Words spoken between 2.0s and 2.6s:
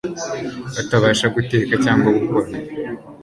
gukora